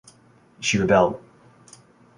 [0.61, 1.21] She rebelled.